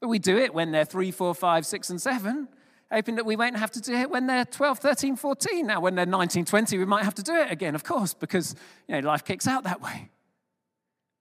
But 0.00 0.08
we 0.08 0.18
do 0.18 0.36
it 0.38 0.54
when 0.54 0.72
they're 0.72 0.84
three, 0.84 1.10
four, 1.10 1.34
five, 1.34 1.66
six, 1.66 1.90
and 1.90 2.00
seven 2.00 2.48
hoping 2.92 3.16
that 3.16 3.26
we 3.26 3.36
won't 3.36 3.56
have 3.56 3.70
to 3.70 3.80
do 3.80 3.94
it 3.94 4.10
when 4.10 4.26
they're 4.26 4.44
12, 4.44 4.78
13, 4.78 5.16
14. 5.16 5.66
Now, 5.66 5.80
when 5.80 5.94
they're 5.94 6.06
19, 6.06 6.44
20, 6.44 6.78
we 6.78 6.84
might 6.84 7.04
have 7.04 7.14
to 7.16 7.22
do 7.22 7.34
it 7.34 7.50
again, 7.50 7.74
of 7.74 7.84
course, 7.84 8.14
because 8.14 8.54
you 8.88 9.00
know, 9.00 9.08
life 9.08 9.24
kicks 9.24 9.46
out 9.46 9.64
that 9.64 9.80
way. 9.80 10.10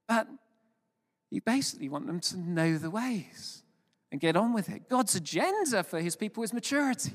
But 0.08 0.28
you 1.30 1.42
basically 1.42 1.90
want 1.90 2.08
them 2.08 2.20
to 2.22 2.38
know 2.38 2.78
the 2.78 2.90
ways 2.90 3.64
and 4.12 4.20
get 4.20 4.36
on 4.36 4.54
with 4.54 4.70
it. 4.70 4.90
God's 4.90 5.14
agenda 5.14 5.84
for 5.84 6.02
his 6.02 6.16
people 6.16 6.44
is 6.44 6.54
maturity. 6.54 7.14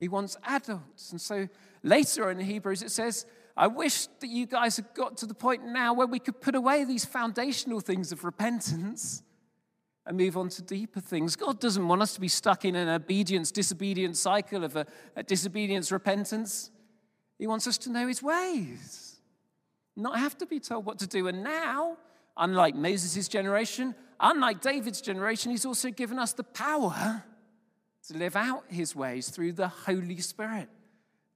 He 0.00 0.08
wants 0.08 0.36
adults. 0.44 1.12
And 1.12 1.20
so 1.20 1.48
later 1.82 2.30
in 2.30 2.40
Hebrews, 2.40 2.82
it 2.82 2.90
says, 2.90 3.26
I 3.56 3.66
wish 3.66 4.06
that 4.20 4.28
you 4.28 4.46
guys 4.46 4.76
had 4.76 4.94
got 4.94 5.18
to 5.18 5.26
the 5.26 5.34
point 5.34 5.66
now 5.66 5.92
where 5.92 6.06
we 6.06 6.18
could 6.18 6.40
put 6.40 6.54
away 6.54 6.84
these 6.84 7.04
foundational 7.04 7.80
things 7.80 8.10
of 8.10 8.24
repentance 8.24 9.22
and 10.06 10.16
move 10.16 10.38
on 10.38 10.48
to 10.48 10.62
deeper 10.62 11.00
things. 11.00 11.36
God 11.36 11.60
doesn't 11.60 11.86
want 11.86 12.00
us 12.00 12.14
to 12.14 12.20
be 12.20 12.28
stuck 12.28 12.64
in 12.64 12.74
an 12.74 12.88
obedience 12.88 13.50
disobedience 13.50 14.18
cycle 14.18 14.64
of 14.64 14.76
a, 14.76 14.86
a 15.14 15.22
disobedience 15.22 15.92
repentance. 15.92 16.70
He 17.38 17.46
wants 17.46 17.66
us 17.66 17.76
to 17.78 17.90
know 17.90 18.08
his 18.08 18.22
ways, 18.22 19.20
not 19.96 20.18
have 20.18 20.38
to 20.38 20.46
be 20.46 20.60
told 20.60 20.86
what 20.86 20.98
to 21.00 21.06
do. 21.06 21.28
And 21.28 21.44
now, 21.44 21.98
unlike 22.38 22.74
Moses' 22.74 23.28
generation, 23.28 23.94
unlike 24.18 24.62
David's 24.62 25.02
generation, 25.02 25.50
he's 25.50 25.66
also 25.66 25.90
given 25.90 26.18
us 26.18 26.32
the 26.32 26.44
power 26.44 27.24
to 28.10 28.18
live 28.18 28.34
out 28.34 28.64
his 28.68 28.96
ways 28.96 29.28
through 29.28 29.52
the 29.52 29.68
Holy 29.68 30.18
Spirit 30.18 30.68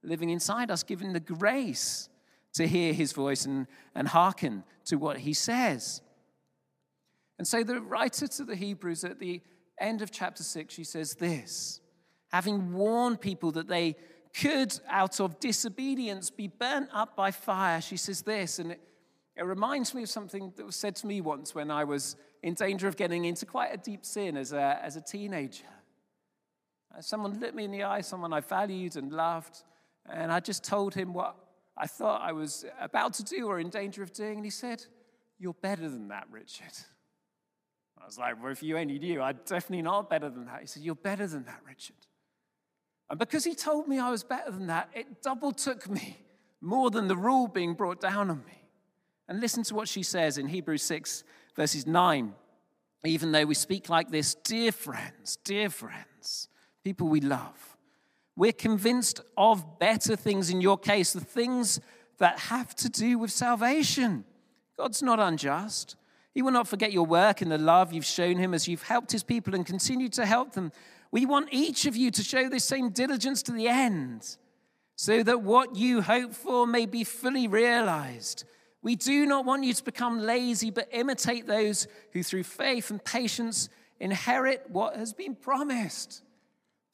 living 0.03 0.31
inside 0.31 0.71
us, 0.71 0.83
given 0.83 1.13
the 1.13 1.21
grace 1.21 2.09
to 2.55 2.67
hear 2.67 2.93
his 2.93 3.13
voice 3.13 3.47
and, 3.47 3.67
and 3.95 4.09
hearken 4.09 4.65
to 4.87 4.97
what 4.97 5.19
he 5.19 5.33
says. 5.33 6.03
And 7.39 7.47
so 7.47 7.65
the 7.65 7.81
writer 7.81 8.27
to 8.27 8.45
the 8.45 8.55
Hebrews 8.55 9.05
at 9.05 9.19
the 9.19 9.41
end 9.81 10.03
of 10.03 10.11
chapter 10.11 10.43
6, 10.43 10.73
she 10.73 10.85
says 10.85 11.15
this 11.15 11.81
having 12.31 12.73
warned 12.73 13.21
people 13.21 13.53
that 13.53 13.69
they 13.69 13.95
could, 14.37 14.77
out 14.89 15.21
of 15.21 15.39
disobedience, 15.39 16.31
be 16.31 16.49
burnt 16.49 16.89
up 16.93 17.15
by 17.15 17.31
fire, 17.31 17.81
she 17.81 17.97
says 17.97 18.23
this, 18.23 18.59
and 18.59 18.73
it, 18.73 18.81
it 19.37 19.45
reminds 19.45 19.95
me 19.95 20.03
of 20.03 20.09
something 20.09 20.53
that 20.57 20.67
was 20.67 20.75
said 20.75 20.97
to 20.97 21.07
me 21.07 21.21
once 21.21 21.55
when 21.55 21.71
I 21.71 21.85
was 21.85 22.17
in 22.43 22.55
danger 22.55 22.89
of 22.89 22.97
getting 22.97 23.25
into 23.25 23.47
quite 23.47 23.73
a 23.73 23.77
deep 23.77 24.05
sin 24.05 24.37
as 24.37 24.53
a, 24.53 24.81
as 24.83 24.97
a 24.97 25.01
teenager. 25.01 25.65
Uh, 26.97 27.01
someone 27.01 27.39
looked 27.41 27.55
me 27.55 27.65
in 27.65 27.71
the 27.71 27.83
eye, 27.83 28.01
someone 28.01 28.33
I 28.33 28.41
valued 28.41 28.97
and 28.97 29.13
loved, 29.13 29.63
and 30.09 30.31
I 30.31 30.41
just 30.41 30.63
told 30.65 30.95
him 30.95 31.13
what 31.13 31.37
I 31.77 31.87
thought 31.87 32.23
I 32.23 32.33
was 32.33 32.65
about 32.81 33.15
to 33.15 33.25
do 33.25 33.47
or 33.47 33.59
in 33.59 33.69
danger 33.69 34.03
of 34.03 34.13
doing, 34.13 34.37
and 34.37 34.45
he 34.45 34.51
said, 34.51 34.85
You're 35.39 35.55
better 35.55 35.89
than 35.89 36.09
that, 36.09 36.27
Richard. 36.31 36.73
I 38.01 38.07
was 38.07 38.19
like, 38.19 38.43
well, 38.43 38.53
if 38.53 38.63
you 38.63 38.77
only 38.77 38.99
knew, 38.99 39.23
I'm 39.23 39.39
definitely 39.47 39.81
not 39.83 40.11
better 40.11 40.29
than 40.29 40.45
that. 40.45 40.61
He 40.61 40.67
said, 40.67 40.83
You're 40.83 40.95
better 40.95 41.27
than 41.27 41.45
that, 41.47 41.61
Richard. 41.67 41.97
And 43.11 43.19
because 43.19 43.45
he 43.45 43.55
told 43.55 43.89
me 43.89 43.99
I 43.99 44.11
was 44.11 44.25
better 44.25 44.51
than 44.51 44.67
that, 44.69 44.91
it 44.95 45.23
double 45.23 45.53
took 45.53 45.89
me 45.89 46.19
more 46.61 46.91
than 46.91 47.09
the 47.09 47.17
rule 47.17 47.49
being 47.49 47.75
brought 47.75 48.01
down 48.01 48.31
on 48.31 48.45
me. 48.47 48.69
And 49.29 49.41
listen 49.41 49.63
to 49.65 49.75
what 49.75 49.89
she 49.89 50.03
says 50.03 50.39
in 50.39 50.49
Hebrews 50.49 50.83
6, 50.83 51.25
verses 51.57 51.87
9. 51.87 52.35
Even 53.07 53.33
though 53.33 53.45
we 53.45 53.55
speak 53.55 53.89
like 53.89 54.11
this, 54.11 54.35
dear 54.35 54.73
friends, 54.73 55.37
dear 55.45 55.69
friends, 55.69 56.49
people 56.85 57.09
we 57.09 57.21
love, 57.21 57.77
we're 58.37 58.53
convinced 58.53 59.21
of 59.37 59.79
better 59.79 60.17
things 60.17 60.51
in 60.51 60.61
your 60.61 60.77
case, 60.77 61.13
the 61.13 61.21
things 61.21 61.81
that 62.19 62.39
have 62.39 62.75
to 62.77 62.89
do 62.89 63.19
with 63.19 63.31
salvation. 63.31 64.25
God's 64.77 65.03
not 65.03 65.19
unjust. 65.19 65.97
He 66.35 66.43
will 66.43 66.51
not 66.51 66.69
forget 66.69 66.93
your 66.93 67.07
work 67.07 67.41
and 67.41 67.51
the 67.51 67.59
love 67.59 67.93
you've 67.93 68.05
shown 68.05 68.37
him 68.37 68.55
as 68.55 68.69
you've 68.69 68.83
helped 68.83 69.13
his 69.13 69.23
people 69.23 69.55
and 69.55 69.65
continue 69.65 70.09
to 70.11 70.27
help 70.27 70.53
them. 70.53 70.73
We 71.11 71.27
want 71.27 71.49
each 71.53 71.87
of 71.87 71.97
you 71.97 72.11
to 72.11 72.23
show 72.23 72.49
this 72.49 72.65
same 72.65 72.91
diligence 72.91 73.43
to 73.45 73.53
the 73.53 73.69
end, 73.69 74.37
so 74.97 75.23
that 75.23 75.43
what 75.43 75.77
you 75.77 76.03
hope 76.03 76.35
for 76.35 76.67
may 76.67 76.87
be 76.87 77.05
fully 77.05 77.49
realized. 77.49 78.45
We 78.83 78.97
do 78.97 79.27
not 79.27 79.45
want 79.45 79.65
you 79.65 79.73
to 79.73 79.85
become 79.85 80.21
lazy, 80.21 80.71
but 80.71 80.89
imitate 80.93 81.47
those 81.47 81.87
who, 82.13 82.23
through 82.23 82.43
faith 82.43 82.91
and 82.91 83.03
patience, 83.03 83.69
inherit 84.01 84.67
what 84.69 84.97
has 84.97 85.13
been 85.13 85.35
promised. 85.37 86.23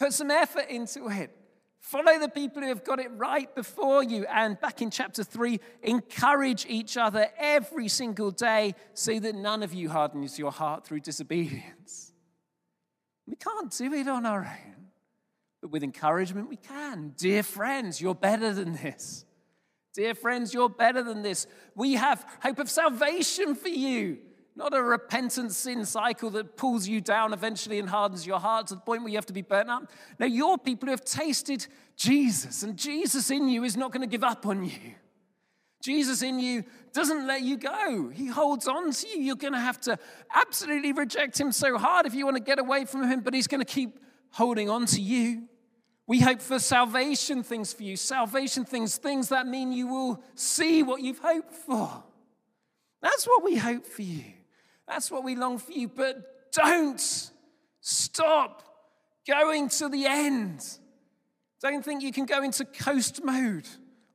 Put 0.01 0.15
some 0.15 0.31
effort 0.31 0.71
into 0.71 1.09
it. 1.09 1.31
Follow 1.79 2.19
the 2.19 2.29
people 2.29 2.63
who 2.63 2.69
have 2.69 2.85
got 2.85 3.01
it 3.01 3.11
right 3.17 3.55
before 3.55 4.03
you. 4.03 4.25
And 4.25 4.59
back 4.59 4.81
in 4.81 4.91
chapter 4.91 5.23
3, 5.23 5.61
encourage 5.83 6.65
each 6.67 6.97
other 6.97 7.29
every 7.39 7.89
single 7.89 8.31
day 8.31 8.75
so 8.95 9.21
that 9.21 9.35
none 9.35 9.63
of 9.63 9.75
you 9.75 9.91
hardens 9.91 10.39
your 10.39 10.53
heart 10.53 10.87
through 10.87 11.01
disobedience. 11.01 12.13
We 13.27 13.37
can't 13.37 13.71
do 13.71 13.93
it 13.93 14.09
on 14.09 14.25
our 14.25 14.41
own, 14.41 14.87
but 15.61 15.71
with 15.71 15.85
encouragement, 15.85 16.49
we 16.49 16.57
can. 16.57 17.13
Dear 17.19 17.43
friends, 17.43 18.01
you're 18.01 18.15
better 18.15 18.55
than 18.55 18.73
this. 18.73 19.27
Dear 19.93 20.15
friends, 20.15 20.55
you're 20.55 20.71
better 20.71 21.03
than 21.03 21.21
this. 21.23 21.47
We 21.75 21.95
have 21.95 22.25
hope 22.43 22.59
of 22.59 22.71
salvation 22.71 23.55
for 23.55 23.69
you. 23.69 24.19
Not 24.57 24.75
a 24.75 24.83
repentant 24.83 25.53
sin 25.53 25.85
cycle 25.85 26.31
that 26.31 26.57
pulls 26.57 26.87
you 26.87 27.01
down 27.01 27.33
eventually 27.33 27.79
and 27.79 27.89
hardens 27.89 28.27
your 28.27 28.39
heart 28.39 28.67
to 28.69 28.75
the 28.75 28.81
point 28.81 29.03
where 29.03 29.11
you 29.11 29.17
have 29.17 29.27
to 29.27 29.33
be 29.33 29.43
burnt 29.43 29.71
up. 29.71 29.91
No, 30.19 30.27
you're 30.27 30.59
people 30.59 30.87
who 30.87 30.91
have 30.91 31.05
tasted 31.05 31.67
Jesus, 31.97 32.63
and 32.63 32.77
Jesus 32.77 33.31
in 33.31 33.49
you 33.49 33.65
is 33.65 33.77
not 33.77 33.93
going 33.93 34.03
to 34.03 34.07
give 34.07 34.25
up 34.25 34.47
on 34.47 34.65
you. 34.65 34.95
Jesus 35.83 36.23
in 36.23 36.39
you 36.39 36.65
doesn't 36.93 37.27
let 37.27 37.43
you 37.43 37.57
go. 37.57 38.11
He 38.11 38.27
holds 38.27 38.69
on 38.69 38.93
to 38.93 39.09
you. 39.09 39.23
You're 39.23 39.37
going 39.37 39.55
to 39.55 39.61
have 39.61 39.81
to 39.83 39.99
absolutely 40.35 40.93
reject 40.93 41.41
him 41.41 41.53
so 41.53 41.79
hard 41.79 42.05
if 42.07 42.15
you 42.15 42.27
want 42.27 42.37
to 42.37 42.43
get 42.43 42.59
away 42.59 42.85
from 42.85 43.09
him, 43.09 43.21
but 43.21 43.33
he's 43.33 43.47
going 43.47 43.65
to 43.65 43.73
keep 43.73 43.99
holding 44.33 44.69
on 44.69 44.85
to 44.87 45.01
you. 45.01 45.49
We 46.07 46.21
hope 46.21 46.43
for 46.43 46.59
salvation 46.59 47.43
things 47.43 47.73
for 47.73 47.85
you, 47.85 47.97
salvation 47.97 48.65
things, 48.65 48.97
things 48.97 49.29
that 49.29 49.47
mean 49.47 49.73
you 49.73 49.87
will 49.87 50.23
see 50.35 50.83
what 50.83 51.01
you've 51.01 51.21
hoped 51.21 51.55
for. 51.55 52.03
That's 53.01 53.27
what 53.27 53.45
we 53.45 53.57
hope 53.57 53.87
for 53.87 54.03
you. 54.03 54.25
That's 54.89 55.11
what 55.11 55.25
we 55.25 55.37
long 55.37 55.59
for 55.59 55.73
you. 55.73 55.89
But 55.89 56.53
don't 56.53 57.31
stop 57.81 58.63
going 59.27 59.69
to 59.69 59.89
the 59.89 60.07
end. 60.07 60.63
Don't 61.61 61.85
think 61.85 62.03
you 62.03 62.13
can 62.13 62.27
go 62.27 62.43
into 62.43 62.65
coast 62.65 63.23
mode 63.23 63.69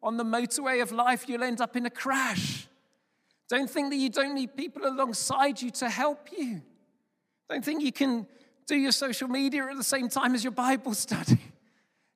on 0.06 0.18
the 0.18 0.24
motorway 0.24 0.84
of 0.84 0.92
life, 0.92 1.28
you'll 1.28 1.44
end 1.44 1.60
up 1.60 1.76
in 1.76 1.88
a 1.88 1.90
crash. 1.90 2.68
Don't 3.50 3.70
think 3.70 3.90
that 3.90 3.98
you 3.98 4.10
don't 4.10 4.36
need 4.36 4.56
people 4.56 4.86
alongside 4.86 5.60
you 5.60 5.72
to 5.72 5.90
help 5.90 6.30
you. 6.38 6.62
Don't 7.50 7.66
think 7.66 7.82
you 7.84 7.92
can 7.92 8.28
do 8.68 8.76
your 8.76 8.92
social 8.92 9.28
media 9.28 9.66
at 9.66 9.78
the 9.78 9.84
same 9.84 10.08
time 10.08 10.36
as 10.36 10.44
your 10.44 10.52
Bible 10.52 10.94
study. 10.94 11.40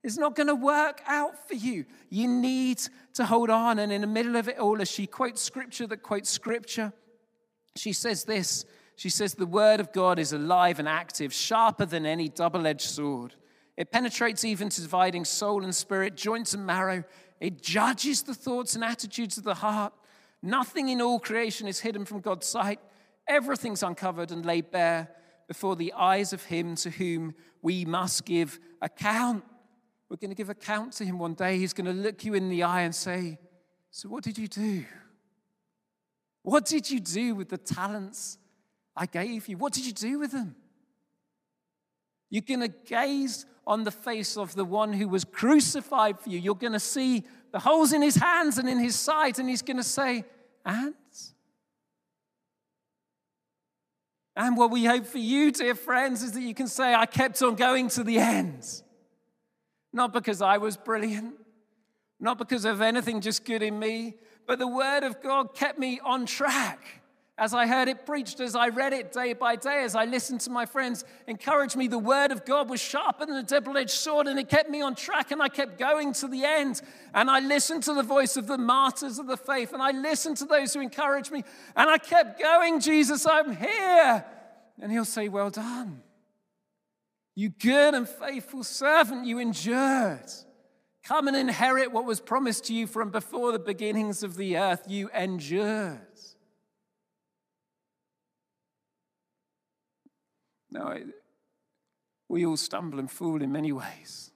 It's 0.02 0.18
not 0.18 0.34
going 0.34 0.48
to 0.48 0.56
work 0.56 1.02
out 1.08 1.46
for 1.50 1.56
you. 1.56 1.84
You 2.10 2.30
need 2.30 2.82
to 3.16 3.26
hold 3.26 3.50
on. 3.50 3.80
And 3.80 3.92
in 3.92 4.00
the 4.00 4.08
middle 4.08 4.38
of 4.38 4.48
it 4.48 4.58
all, 4.58 4.82
as 4.82 4.90
she 4.90 5.06
quotes 5.06 5.42
scripture 5.42 5.88
that 5.88 6.04
quotes 6.04 6.30
scripture, 6.30 6.94
She 7.76 7.94
says 7.94 8.24
this 8.24 8.66
She 8.96 9.10
says, 9.10 9.34
The 9.34 9.46
word 9.46 9.80
of 9.80 9.92
God 9.92 10.20
is 10.20 10.34
alive 10.34 10.80
and 10.80 10.88
active, 10.88 11.34
sharper 11.34 11.86
than 11.86 12.06
any 12.06 12.30
double 12.30 12.68
edged 12.68 12.90
sword. 12.90 13.36
It 13.78 13.92
penetrates 13.92 14.44
even 14.44 14.68
to 14.70 14.82
dividing 14.82 15.24
soul 15.24 15.64
and 15.64 15.74
spirit, 15.74 16.18
joints 16.18 16.54
and 16.54 16.66
marrow. 16.66 17.06
It 17.40 17.62
judges 17.62 18.24
the 18.24 18.34
thoughts 18.34 18.76
and 18.76 18.84
attitudes 18.84 19.38
of 19.38 19.46
the 19.46 19.54
heart. 19.54 19.94
Nothing 20.42 20.90
in 20.90 21.02
all 21.02 21.20
creation 21.20 21.68
is 21.68 21.80
hidden 21.80 22.04
from 22.04 22.20
God's 22.20 22.46
sight. 22.48 22.80
Everything's 23.28 23.84
uncovered 23.84 24.32
and 24.32 24.46
laid 24.46 24.72
bare 24.72 25.10
before 25.48 25.76
the 25.76 25.94
eyes 25.94 26.34
of 26.34 26.44
Him 26.44 26.76
to 26.76 26.90
whom 26.90 27.34
we 27.62 27.86
must 27.86 28.26
give 28.26 28.60
account. 28.82 29.44
We're 30.10 30.18
going 30.18 30.32
to 30.32 30.36
give 30.36 30.50
account 30.50 30.94
to 30.94 31.06
Him 31.06 31.20
one 31.20 31.34
day. 31.34 31.58
He's 31.58 31.74
going 31.74 31.86
to 31.86 31.94
look 31.94 32.26
you 32.26 32.34
in 32.34 32.50
the 32.50 32.64
eye 32.64 32.82
and 32.82 32.94
say, 32.94 33.40
So, 33.92 34.10
what 34.10 34.24
did 34.24 34.38
you 34.38 34.48
do? 34.48 34.86
What 36.44 36.66
did 36.66 36.90
you 36.90 37.00
do 37.00 37.36
with 37.36 37.50
the 37.50 37.58
talents 37.58 38.38
I 38.96 39.06
gave 39.06 39.48
you? 39.48 39.58
What 39.58 39.74
did 39.74 39.86
you 39.86 39.94
do 39.94 40.20
with 40.20 40.32
them? 40.32 40.56
You're 42.30 42.44
going 42.44 42.62
to 42.62 42.68
gaze 42.68 43.46
on 43.66 43.84
the 43.84 43.92
face 43.92 44.38
of 44.38 44.56
the 44.56 44.66
one 44.66 44.94
who 44.94 45.08
was 45.08 45.26
crucified 45.26 46.20
for 46.20 46.30
you. 46.30 46.40
You're 46.40 46.56
going 46.56 46.74
to 46.74 46.80
see 46.80 47.24
the 47.52 47.60
holes 47.60 47.94
in 47.94 48.02
his 48.02 48.16
hands 48.16 48.58
and 48.58 48.70
in 48.70 48.80
his 48.80 48.96
side, 48.96 49.40
and 49.40 49.50
he's 49.50 49.62
going 49.62 49.78
to 49.78 49.84
say, 49.84 50.24
And? 50.66 50.94
And 54.36 54.56
what 54.56 54.72
we 54.72 54.86
hope 54.86 55.06
for 55.06 55.18
you, 55.18 55.52
dear 55.52 55.76
friends, 55.76 56.24
is 56.24 56.32
that 56.32 56.42
you 56.42 56.54
can 56.54 56.68
say, 56.68 56.94
I 56.94 57.06
kept 57.06 57.42
on 57.42 57.56
going 57.56 57.90
to 57.90 58.04
the 58.04 58.20
end. 58.20 58.66
Not 59.92 60.14
because 60.14 60.42
I 60.42 60.60
was 60.60 60.78
brilliant, 60.78 61.34
not 62.20 62.38
because 62.38 62.64
of 62.64 62.82
anything 62.82 63.22
just 63.22 63.44
good 63.44 63.62
in 63.62 63.78
me, 63.78 64.16
but 64.50 64.58
the 64.58 64.68
Word 64.68 65.04
of 65.04 65.22
God 65.22 65.54
kept 65.54 65.78
me 65.78 66.00
on 66.04 66.26
track. 66.26 66.80
As 67.38 67.54
I 67.54 67.68
heard 67.68 67.88
it 67.88 68.04
preached, 68.08 68.40
as 68.40 68.56
I 68.56 68.70
read 68.70 68.94
it 68.94 69.12
day 69.12 69.34
by 69.34 69.56
day, 69.56 69.84
as 69.84 69.94
I 69.94 70.06
listened 70.06 70.42
to 70.42 70.50
my 70.50 70.66
friends 70.66 71.06
encourage 71.28 71.76
me, 71.76 71.88
the 71.88 72.00
Word 72.00 72.32
of 72.32 72.46
God 72.46 72.68
was 72.68 72.82
sharper 72.82 73.28
than 73.28 73.36
a 73.36 73.44
double 73.44 73.78
edged 73.78 73.92
sword 73.92 74.26
and 74.26 74.40
it 74.40 74.50
kept 74.50 74.68
me 74.72 74.82
on 74.82 74.96
track 74.96 75.30
and 75.30 75.40
I 75.40 75.50
kept 75.50 75.78
going 75.78 76.14
to 76.14 76.28
the 76.28 76.44
end. 76.46 76.82
And 77.14 77.30
I 77.30 77.42
listened 77.42 77.84
to 77.84 77.94
the 77.94 78.02
voice 78.02 78.38
of 78.38 78.48
the 78.48 78.58
martyrs 78.58 79.20
of 79.20 79.28
the 79.28 79.38
faith 79.38 79.72
and 79.72 79.84
I 79.84 79.92
listened 79.92 80.38
to 80.38 80.46
those 80.46 80.74
who 80.74 80.80
encouraged 80.80 81.32
me 81.32 81.44
and 81.76 81.88
I 81.88 82.00
kept 82.00 82.42
going, 82.42 82.80
Jesus, 82.80 83.28
I'm 83.28 83.56
here. 83.56 84.26
And 84.82 84.92
He'll 84.92 85.06
say, 85.06 85.30
Well 85.30 85.52
done. 85.52 86.02
You 87.36 87.50
good 87.50 87.94
and 87.94 88.10
faithful 88.10 88.64
servant, 88.64 89.28
you 89.28 89.38
endured. 89.38 90.26
Come 91.10 91.28
and 91.28 91.36
inherit 91.36 91.92
what 91.92 92.06
was 92.06 92.20
promised 92.20 92.66
to 92.66 92.74
you 92.76 92.86
from 92.86 93.10
before 93.10 93.52
the 93.52 93.58
beginnings 93.58 94.22
of 94.22 94.36
the 94.36 94.58
earth. 94.58 94.84
You 94.88 95.10
endured. 95.10 96.06
No, 100.70 101.00
we 102.28 102.46
all 102.46 102.58
stumble 102.58 103.00
and 103.00 103.10
fall 103.10 103.42
in 103.42 103.52
many 103.52 103.72
ways. 103.72 104.30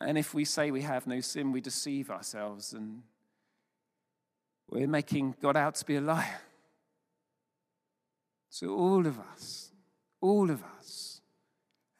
And 0.00 0.18
if 0.18 0.34
we 0.34 0.44
say 0.44 0.72
we 0.72 0.82
have 0.82 1.06
no 1.06 1.20
sin, 1.20 1.52
we 1.52 1.60
deceive 1.60 2.10
ourselves 2.10 2.72
and 2.72 3.02
we're 4.68 4.88
making 4.88 5.36
God 5.40 5.56
out 5.56 5.76
to 5.76 5.84
be 5.84 5.94
a 5.94 6.00
liar. 6.00 6.40
So, 8.48 8.70
all 8.70 9.06
of 9.06 9.20
us, 9.20 9.70
all 10.20 10.50
of 10.50 10.64
us 10.80 11.09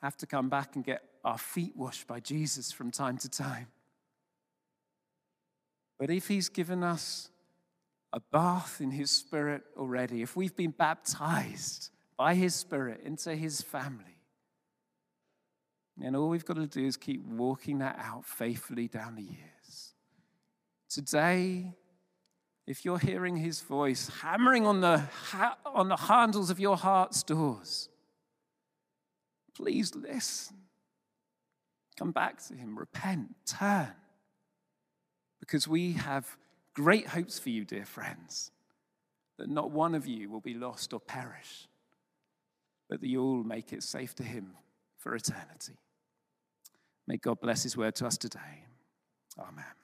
have 0.02 0.16
to 0.18 0.26
come 0.26 0.48
back 0.48 0.76
and 0.76 0.84
get 0.84 1.02
our 1.24 1.38
feet 1.38 1.76
washed 1.76 2.06
by 2.06 2.20
Jesus 2.20 2.72
from 2.72 2.90
time 2.90 3.18
to 3.18 3.28
time. 3.28 3.66
But 5.98 6.10
if 6.10 6.28
He's 6.28 6.48
given 6.48 6.82
us 6.82 7.28
a 8.12 8.20
bath 8.32 8.80
in 8.80 8.90
His 8.90 9.10
Spirit 9.10 9.62
already, 9.76 10.22
if 10.22 10.34
we've 10.34 10.56
been 10.56 10.70
baptized 10.70 11.90
by 12.16 12.34
His 12.34 12.54
Spirit 12.54 13.02
into 13.04 13.36
His 13.36 13.60
family, 13.60 14.04
then 15.98 16.16
all 16.16 16.30
we've 16.30 16.46
got 16.46 16.56
to 16.56 16.66
do 16.66 16.86
is 16.86 16.96
keep 16.96 17.22
walking 17.26 17.78
that 17.78 17.98
out 17.98 18.24
faithfully 18.24 18.88
down 18.88 19.16
the 19.16 19.22
years. 19.22 19.92
Today, 20.88 21.74
if 22.66 22.86
you're 22.86 22.98
hearing 22.98 23.36
His 23.36 23.60
voice 23.60 24.10
hammering 24.22 24.66
on 24.66 24.80
the, 24.80 25.02
on 25.66 25.88
the 25.88 25.96
handles 25.96 26.48
of 26.48 26.58
your 26.58 26.78
heart's 26.78 27.22
doors, 27.22 27.90
please 29.60 29.94
listen. 29.94 30.56
Come 31.98 32.12
back 32.12 32.42
to 32.48 32.54
Him, 32.54 32.78
repent, 32.78 33.34
turn. 33.46 33.92
Because 35.38 35.68
we 35.68 35.92
have 35.92 36.36
great 36.74 37.08
hopes 37.08 37.38
for 37.38 37.50
you, 37.50 37.64
dear 37.64 37.84
friends, 37.84 38.50
that 39.38 39.50
not 39.50 39.70
one 39.70 39.94
of 39.94 40.06
you 40.06 40.30
will 40.30 40.40
be 40.40 40.54
lost 40.54 40.92
or 40.92 41.00
perish, 41.00 41.68
but 42.88 43.00
that 43.00 43.08
you 43.08 43.22
all 43.22 43.42
make 43.42 43.72
it 43.72 43.82
safe 43.82 44.14
to 44.16 44.22
Him 44.22 44.52
for 44.98 45.14
eternity. 45.14 45.78
May 47.06 47.16
God 47.16 47.40
bless 47.40 47.62
His 47.62 47.76
word 47.76 47.94
to 47.96 48.06
us 48.06 48.16
today. 48.16 48.64
Amen. 49.38 49.79